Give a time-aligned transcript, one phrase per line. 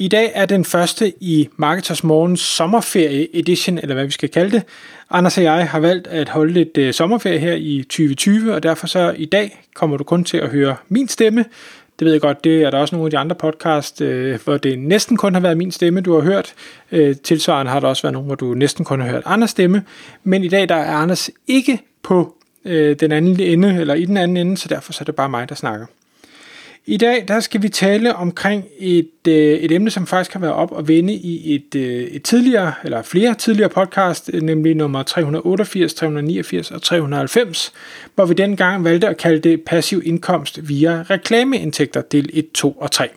[0.00, 4.50] I dag er den første i Marketers Morgens sommerferie edition, eller hvad vi skal kalde
[4.50, 4.62] det.
[5.10, 8.86] Anders og jeg har valgt at holde lidt øh, sommerferie her i 2020, og derfor
[8.86, 11.44] så i dag kommer du kun til at høre min stemme.
[11.98, 14.56] Det ved jeg godt, det er der også nogle af de andre podcast, uh, hvor
[14.56, 16.54] det næsten kun har været min stemme, du har hørt.
[16.92, 19.84] Øh, tilsvarende har der også været nogle, hvor du næsten kun har hørt Anders stemme.
[20.24, 24.36] Men i dag der er Anders ikke på den anden ende, eller i den anden
[24.36, 25.86] ende, så derfor så er det bare mig, der snakker.
[26.86, 30.54] I dag der skal vi tale omkring et, øh, et emne, som faktisk har været
[30.54, 35.02] op og vende i et, øh, et tidligere, eller flere tidligere podcast, øh, nemlig nummer
[35.02, 37.72] 388, 389 og 390,
[38.14, 42.90] hvor vi dengang valgte at kalde det passiv indkomst via reklameindtægter del 1, 2 og
[42.90, 43.08] 3.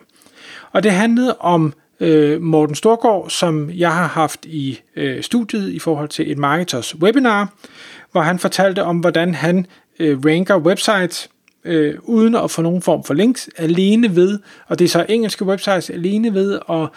[0.72, 5.80] Og det handlede om øh, Morten Storgård, som jeg har haft i øh, studiet i
[5.80, 7.54] forhold til et marketers webinar,
[8.12, 9.66] hvor han fortalte om, hvordan han
[10.00, 11.30] øh, ranker websites
[11.66, 15.46] øh, uden at få nogen form for links, alene ved, og det er så engelske
[15.46, 16.90] websites, alene ved at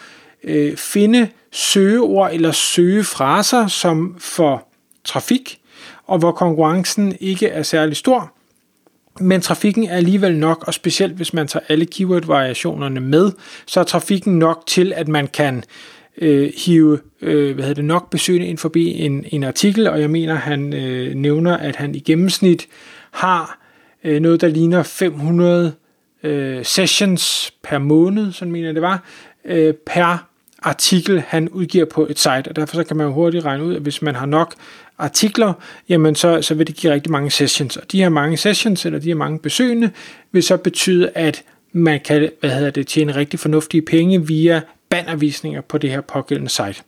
[0.43, 4.67] øh, finde søgeord eller søgefraser, som for
[5.03, 5.59] trafik,
[6.05, 8.33] og hvor konkurrencen ikke er særlig stor,
[9.19, 13.31] men trafikken er alligevel nok, og specielt hvis man tager alle keyword-variationerne med,
[13.65, 15.63] så er trafikken nok til, at man kan
[16.17, 20.09] øh, hive øh, hvad hedder det, nok besøgende ind forbi en, en artikel, og jeg
[20.09, 22.67] mener, han øh, nævner, at han i gennemsnit
[23.11, 23.66] har
[24.03, 25.73] øh, noget, der ligner 500
[26.23, 29.03] øh, sessions per måned, sådan mener jeg det var,
[29.45, 30.27] øh, per
[30.61, 33.75] artikel, han udgiver på et site, og derfor så kan man jo hurtigt regne ud,
[33.75, 34.55] at hvis man har nok
[34.97, 35.53] artikler,
[35.89, 38.99] jamen så, så vil det give rigtig mange sessions, og de her mange sessions, eller
[38.99, 39.91] de her mange besøgende,
[40.31, 45.61] vil så betyde, at man kan hvad hedder det, tjene rigtig fornuftige penge via bannervisninger
[45.61, 46.83] på det her pågældende site.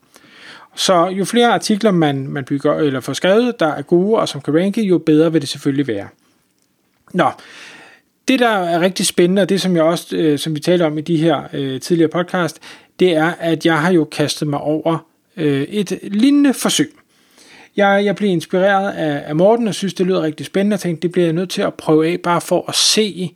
[0.75, 4.41] Så jo flere artikler man, man bygger eller får skrevet, der er gode og som
[4.41, 6.07] kan ranke, jo bedre vil det selvfølgelig være.
[7.13, 7.31] Nå,
[8.27, 10.97] det der er rigtig spændende, og det som jeg også, øh, som vi talte om
[10.97, 12.59] i de her øh, tidligere podcast,
[12.99, 15.05] det er, at jeg har jo kastet mig over
[15.37, 16.91] øh, et lignende forsøg.
[17.77, 21.01] Jeg, jeg blev inspireret af, af Morten, og synes, det lyder rigtig spændende, og tænkte,
[21.01, 23.35] det bliver jeg nødt til at prøve af, bare for at se,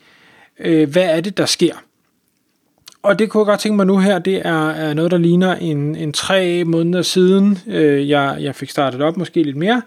[0.60, 1.74] øh, hvad er det, der sker.
[3.04, 5.56] Og det kunne jeg godt tænke mig nu her, det er, er noget, der ligner
[5.56, 9.82] en, en tre måneder siden, øh, jeg, jeg fik startet op, måske lidt mere.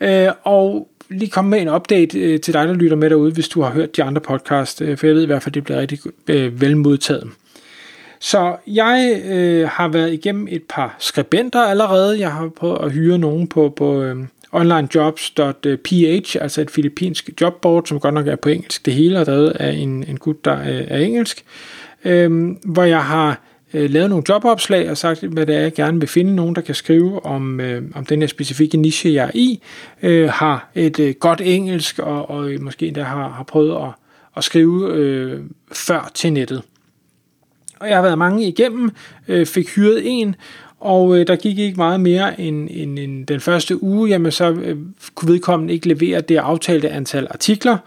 [0.00, 3.48] Øh, og lige komme med en update øh, til dig, der lytter med derude, hvis
[3.48, 5.80] du har hørt de andre podcast, øh, for jeg ved i hvert fald, det bliver
[5.80, 7.30] rigtig øh, velmodtaget.
[8.20, 12.20] Så jeg øh, har været igennem et par skribenter allerede.
[12.20, 14.16] Jeg har prøvet at hyre nogen på, på øh,
[14.52, 19.52] onlinejobs.ph, altså et filippinsk jobboard, som godt nok er på engelsk det hele, og der
[19.54, 21.44] er en, en gut, der er, er engelsk,
[22.04, 23.40] øh, hvor jeg har
[23.74, 26.60] øh, lavet nogle jobopslag og sagt, hvad det er, jeg gerne vil finde nogen, der
[26.60, 29.62] kan skrive om, øh, om den her specifikke niche, jeg er i,
[30.02, 33.90] øh, har et øh, godt engelsk og, og måske endda har, har prøvet at,
[34.36, 35.40] at skrive øh,
[35.72, 36.62] før til nettet.
[37.80, 38.90] Og jeg har været mange igennem,
[39.28, 40.36] øh, fik hyret en,
[40.80, 44.50] og øh, der gik ikke meget mere end, end, end den første uge, jamen så
[44.52, 44.76] øh,
[45.14, 47.78] kunne vedkommende ikke levere det aftalte antal artikler,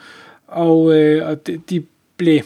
[0.47, 1.83] og, øh, og de, de
[2.17, 2.41] blev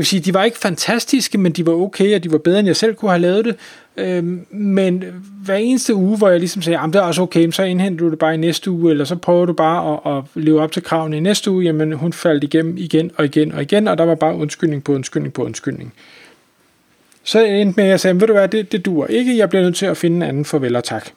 [0.00, 2.66] vil sige, de var ikke fantastiske, men de var okay, og de var bedre, end
[2.66, 3.56] jeg selv kunne have lavet det.
[3.96, 5.04] Øhm, men
[5.44, 8.10] hver eneste uge, hvor jeg ligesom sagde, at det er også okay, så indhenter du
[8.10, 10.82] det bare i næste uge, eller så prøver du bare at, at leve op til
[10.82, 14.04] kravene i næste uge, jamen hun faldt igennem igen og igen og igen, og der
[14.04, 15.94] var bare undskyldning på undskyldning på undskyldning.
[17.24, 19.62] Så endte med, at jeg sagde, ved du hvad, det, det duer ikke, jeg bliver
[19.62, 21.08] nødt til at finde en anden farvel og tak.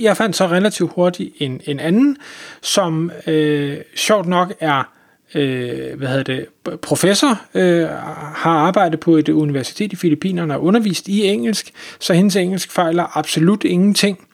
[0.00, 2.16] Jeg fandt så relativt hurtigt en, en anden,
[2.62, 4.92] som øh, sjovt nok er
[5.34, 6.46] øh, hvad hedder det,
[6.82, 7.88] professor, øh,
[8.34, 13.16] har arbejdet på et universitet i Filippinerne og undervist i engelsk, så hendes engelsk fejler
[13.16, 14.28] absolut ingenting.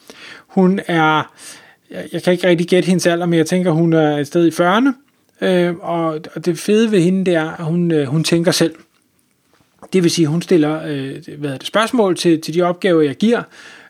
[0.47, 1.33] Hun er,
[2.13, 4.51] jeg kan ikke rigtig gætte hendes alder, men jeg tænker, hun er et sted i
[4.51, 4.93] 40'erne,
[5.47, 8.75] øh, og det fede ved hende, det er, at hun, øh, hun tænker selv.
[9.93, 13.43] Det vil sige, hun stiller øh, hvad det, spørgsmål til, til de opgaver, jeg giver,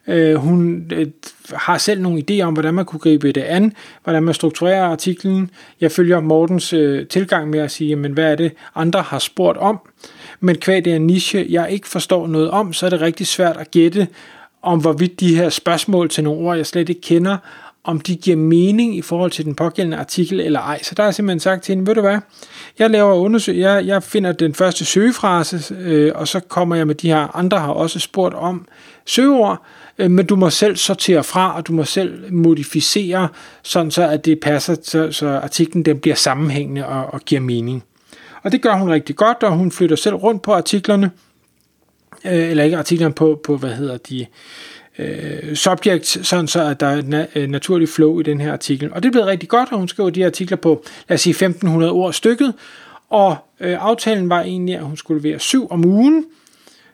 [0.08, 1.06] Øh, hun øh,
[1.54, 3.72] har selv nogle idéer om, hvordan man kunne gribe det an,
[4.04, 5.50] hvordan man strukturerer artiklen.
[5.80, 9.58] Jeg følger Mortens øh, tilgang med at sige, men hvad er det, andre har spurgt
[9.58, 9.78] om.
[10.40, 13.26] Men kvad det er en niche, jeg ikke forstår noget om, så er det rigtig
[13.26, 14.08] svært at gætte,
[14.62, 17.36] om hvorvidt de her spørgsmål til nogle ord, jeg slet ikke kender,
[17.84, 20.82] om de giver mening i forhold til den pågældende artikel eller ej.
[20.82, 22.18] Så der er simpelthen sagt til hende, ved du hvad,
[22.78, 26.94] jeg laver undersøg, jeg, jeg finder den første søgefrase, øh, og så kommer jeg med
[26.94, 28.66] de her, andre har også spurgt om
[29.08, 29.62] søgeord,
[29.98, 33.28] øh, men du må selv sortere fra, og du må selv modificere,
[33.62, 37.84] sådan så at det passer, så, så artiklen den bliver sammenhængende og, og giver mening.
[38.42, 41.10] Og det gør hun rigtig godt, og hun flytter selv rundt på artiklerne,
[42.24, 44.26] øh, eller ikke artiklerne på, på hvad hedder de,
[44.98, 48.92] øh, subject, sådan så at der er na- øh, naturlig flow i den her artikel.
[48.92, 51.30] Og det blev rigtig godt, og hun skriver de her artikler på, lad os sige,
[51.30, 52.54] 1500 ord stykket,
[53.10, 56.24] og øh, aftalen var egentlig, at hun skulle levere syv om ugen,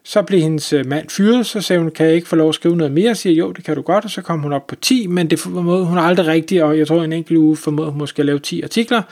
[0.04, 2.54] så blev hendes øh, mand fyret, så sagde hun, kan jeg ikke få lov at
[2.54, 3.06] skrive noget mere?
[3.06, 5.30] Jeg siger, jo, det kan du godt, og så kom hun op på 10, men
[5.30, 8.26] det formåede hun aldrig rigtigt, og jeg tror en enkelt uge formåede hun måske at
[8.26, 9.02] lave 10 artikler.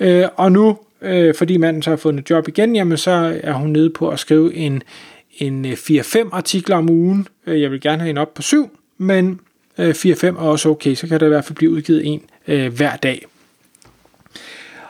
[0.00, 3.52] Øh, og nu, øh, fordi manden så har fået et job igen, jamen så er
[3.52, 4.82] hun nede på at skrive en,
[5.38, 7.28] en øh, 4-5 artikler om ugen.
[7.46, 9.40] Øh, jeg vil gerne have en op på 7, men
[9.78, 9.82] 4-5
[10.26, 13.26] er også okay, så kan der i hvert fald blive udgivet en øh, hver dag.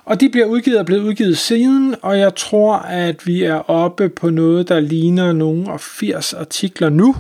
[0.07, 4.09] Og de bliver udgivet og blevet udgivet siden, og jeg tror, at vi er oppe
[4.09, 7.17] på noget, der ligner nogle af 80 artikler nu.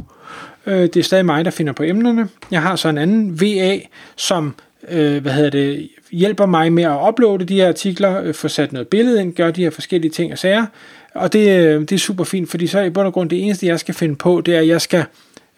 [0.67, 2.29] Øh, det er stadig mig, der finder på emnerne.
[2.51, 3.79] Jeg har så en anden VA,
[4.17, 4.55] som
[4.89, 8.73] øh, hvad hedder det, hjælper mig med at uploade de her artikler, øh, få sat
[8.73, 10.67] noget billede ind, gøre de her forskellige ting og sager.
[11.15, 13.67] Og det, øh, det er super fint, fordi så i bund og grund det eneste,
[13.67, 15.05] jeg skal finde på, det er, at jeg skal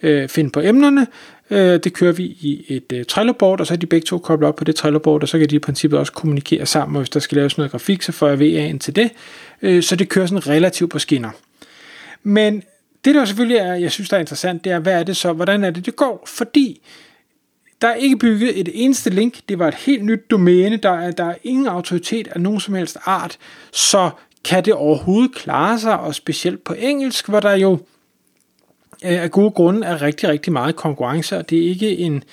[0.02, 1.06] øh, finde på emnerne.
[1.50, 4.48] Øh, det kører vi i et øh, Trello-board, og så er de begge to koblet
[4.48, 7.10] op på det Trello-board, og så kan de i princippet også kommunikere sammen, og hvis
[7.10, 9.10] der skal laves noget grafik, så får jeg VA'en til det.
[9.62, 11.30] Øh, så det kører sådan relativt på skinner.
[12.22, 12.62] Men
[13.04, 15.32] det der selvfølgelig er, jeg synes der er interessant, det er, hvad er det så,
[15.32, 16.24] hvordan er det, det går?
[16.26, 16.80] Fordi
[17.82, 21.10] der er ikke bygget et eneste link, det var et helt nyt domæne, der er,
[21.10, 23.38] der er ingen autoritet af nogen som helst art,
[23.72, 24.10] så
[24.44, 27.78] kan det overhovedet klare sig, og specielt på engelsk, hvor der jo
[29.04, 32.24] Øh, af gode grunde er rigtig, rigtig meget konkurrence, og det er ikke en,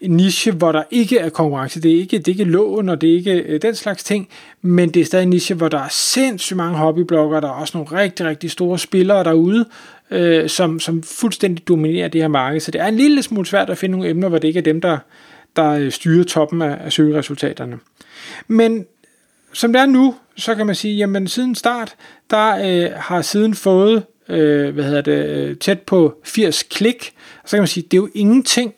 [0.00, 1.80] en niche, hvor der ikke er konkurrence.
[1.80, 4.28] Det er ikke, det er ikke lån, og det er ikke øh, den slags ting,
[4.62, 7.78] men det er stadig en niche, hvor der er sindssygt mange hobbybloggere, der er også
[7.78, 9.64] nogle rigtig, rigtig store spillere derude,
[10.10, 12.60] øh, som, som fuldstændig dominerer det her marked.
[12.60, 14.64] Så det er en lille smule svært at finde nogle emner, hvor det ikke er
[14.64, 14.98] dem, der,
[15.56, 17.78] der øh, styrer toppen af, af søgeresultaterne.
[18.48, 18.86] Men
[19.52, 21.94] som det er nu, så kan man sige, jamen siden start,
[22.30, 27.12] der øh, har siden fået øh, hvad hedder det, øh, tæt på 80 klik.
[27.44, 28.74] Så kan man sige, det er jo ingenting.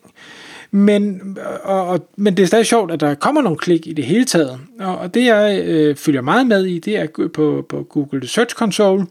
[0.71, 4.05] Men, og, og, men det er stadig sjovt, at der kommer nogle klik i det
[4.05, 4.59] hele taget.
[4.79, 8.55] Og, og det jeg øh, følger meget med i, det er på, på Google Search
[8.55, 9.05] Console,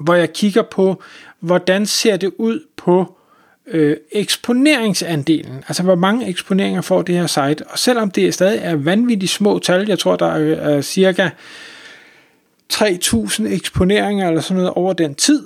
[0.00, 1.02] hvor jeg kigger på,
[1.40, 3.18] hvordan ser det ud på
[3.66, 8.76] øh, eksponeringsandelen, altså hvor mange eksponeringer får det her site, og selvom det stadig er
[8.76, 11.30] vanvittigt små tal, jeg tror der er, er cirka
[12.72, 15.42] 3.000 eksponeringer eller sådan noget over den tid,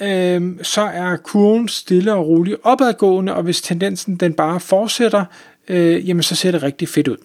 [0.00, 5.24] øh, så er kurven stille og roligt opadgående, og hvis tendensen den bare fortsætter,
[5.68, 7.16] øh, jamen så ser det rigtig fedt ud.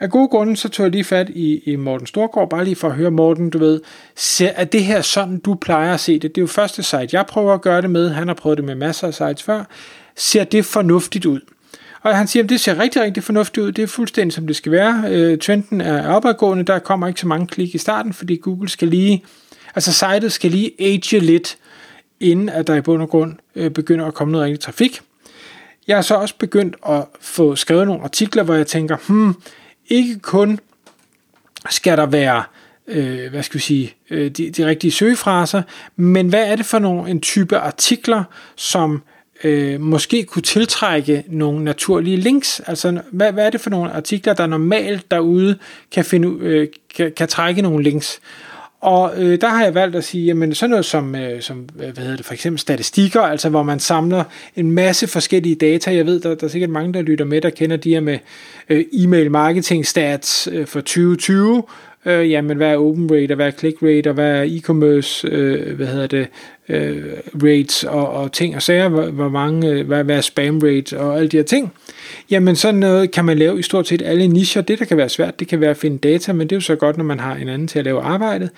[0.00, 2.88] Af gode grunde, så tog jeg lige fat i, i Morten Storgård, bare lige for
[2.88, 3.80] at høre, Morten, du ved,
[4.16, 6.22] ser, er det her sådan, du plejer at se det?
[6.22, 8.10] Det er jo første site, jeg prøver at gøre det med.
[8.10, 9.64] Han har prøvet det med masser af sites før.
[10.16, 11.40] Ser det fornuftigt ud?
[12.04, 13.72] Og han siger, at det ser rigtig, rigtig fornuftigt ud.
[13.72, 15.04] Det er fuldstændig, som det skal være.
[15.08, 16.64] Øh, trenden er opadgående.
[16.64, 19.24] Der kommer ikke så mange klik i starten, fordi Google skal lige,
[19.74, 21.58] altså sitet skal lige age lidt,
[22.20, 25.00] inden at der i bund og grund øh, begynder at komme noget rigtig trafik.
[25.88, 29.34] Jeg har så også begyndt at få skrevet nogle artikler, hvor jeg tænker, hmm,
[29.88, 30.58] ikke kun
[31.70, 32.42] skal der være
[32.86, 35.62] øh, hvad skal vi sige, øh, de, de rigtige søgefraser,
[35.96, 38.24] men hvad er det for nogle, en type artikler,
[38.56, 39.02] som
[39.44, 42.60] øh, måske kunne tiltrække nogle naturlige links?
[42.66, 45.58] Altså, hvad, hvad er det for nogle artikler, der normalt derude
[45.92, 48.20] kan, finde, øh, kan, kan trække nogle links?
[48.84, 51.92] Og øh, der har jeg valgt at sige, jamen sådan noget som, øh, som øh,
[51.92, 54.24] hvad hedder det, for eksempel statistikker, altså hvor man samler
[54.56, 55.94] en masse forskellige data.
[55.94, 58.18] Jeg ved, der, der er sikkert mange, der lytter med, der kender de her med
[58.68, 61.62] øh, e-mail marketing stats øh, for 2020.
[62.06, 65.28] Øh, jamen, hvad er open rate, og hvad er click rate, og hvad er e-commerce,
[65.28, 66.28] øh, hvad hedder det,
[66.68, 67.02] øh,
[67.42, 71.00] rates og, og ting og sager, hvor, hvor mange, øh, hvad, hvad er spam rate
[71.00, 71.72] og alle de her ting.
[72.30, 74.62] Jamen sådan noget kan man lave i stort set alle nicher.
[74.62, 76.60] Det, der kan være svært, det kan være at finde data, men det er jo
[76.60, 78.50] så godt, når man har en anden til at lave arbejdet.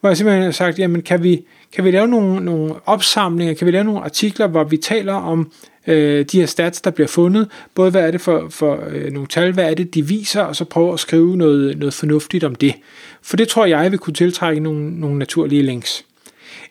[0.00, 3.66] Hvor jeg simpelthen har sagt, jamen kan vi, kan vi lave nogle, nogle opsamlinger, kan
[3.66, 5.52] vi lave nogle artikler, hvor vi taler om
[5.88, 9.28] øh, de her stats, der bliver fundet, både hvad er det for, for øh, nogle
[9.28, 12.54] tal, hvad er det, de viser, og så prøve at skrive noget, noget fornuftigt om
[12.54, 12.74] det.
[13.22, 16.04] For det tror jeg vil kunne tiltrække nogle, nogle naturlige links.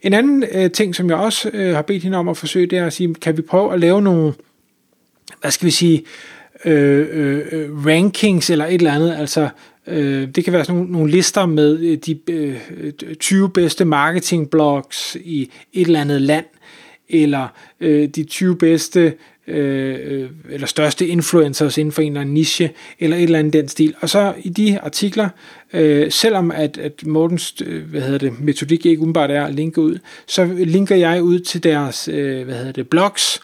[0.01, 2.77] En anden øh, ting, som jeg også øh, har bedt hende om at forsøge, det
[2.77, 4.33] er at sige, kan vi prøve at lave nogle,
[5.41, 6.03] hvad skal vi sige,
[6.65, 9.49] øh, øh, øh rankings eller et eller andet, altså
[9.87, 12.57] øh, det kan være sådan nogle, nogle lister med øh, de øh,
[13.19, 16.45] 20 bedste marketingblogs i et eller andet land,
[17.09, 17.47] eller
[17.79, 19.11] øh, de 20 bedste øh,
[19.47, 23.67] øh, eller største influencers inden for en eller anden niche, eller et eller andet den
[23.67, 23.95] stil.
[23.99, 25.29] Og så i de artikler,
[25.73, 29.81] øh, selvom at, at Mortens øh, hvad hedder det, metodik ikke umiddelbart er at linke
[29.81, 29.97] ud,
[30.27, 33.41] så linker jeg ud til deres øh, hvad hedder det, blogs,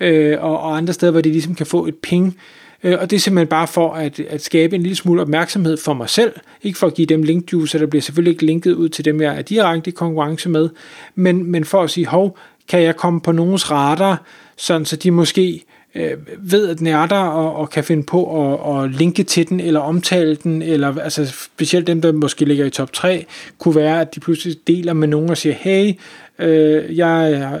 [0.00, 2.36] øh, og, og andre steder, hvor de ligesom kan få et ping,
[2.84, 5.94] øh, og det er simpelthen bare for at, at skabe en lille smule opmærksomhed for
[5.94, 9.04] mig selv, ikke for at give dem linkjuice, der bliver selvfølgelig ikke linket ud til
[9.04, 10.68] dem, jeg er direkte i konkurrence med,
[11.14, 12.38] men, men for at sige, hov,
[12.70, 14.22] kan jeg komme på nogens radar,
[14.56, 18.52] sådan så de måske øh, ved, at den er der, og, og kan finde på
[18.52, 22.64] at, at linke til den, eller omtale den, eller altså specielt dem, der måske ligger
[22.64, 23.26] i top 3,
[23.58, 25.92] kunne være, at de pludselig deler med nogen og siger, hey,
[26.40, 27.08] øh, jeg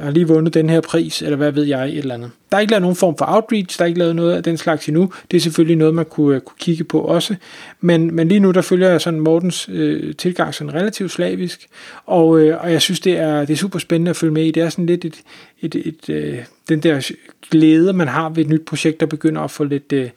[0.02, 2.30] har lige vundet den her pris, eller hvad ved jeg, et eller andet.
[2.50, 4.56] Der er ikke lavet nogen form for outreach, der er ikke lavet noget af den
[4.56, 5.12] slags endnu.
[5.30, 7.34] Det er selvfølgelig noget, man kunne, øh, kunne kigge på også.
[7.80, 11.66] Men, men lige nu, der følger jeg sådan Mortens øh, tilgang sådan relativt slavisk,
[12.06, 14.50] og, øh, og jeg synes, det er, det er super spændende at følge med i.
[14.50, 15.20] Det er sådan lidt et,
[15.62, 16.38] et, et, øh,
[16.68, 17.12] den der
[17.50, 20.10] glæde, man har ved et nyt projekt, der begynder at få lidt, øh,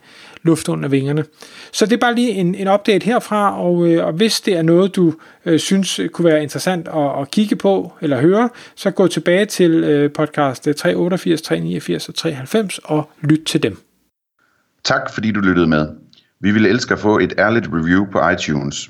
[0.43, 1.25] luft under vingerne.
[1.71, 4.62] Så det er bare lige en, en update herfra, og, øh, og hvis det er
[4.62, 5.13] noget, du
[5.45, 9.45] øh, synes øh, kunne være interessant at, at kigge på eller høre, så gå tilbage
[9.45, 13.77] til øh, podcast øh, 388, 389 og 390 og lyt til dem.
[14.83, 15.88] Tak fordi du lyttede med.
[16.41, 18.89] Vi ville elske at få et ærligt review på iTunes.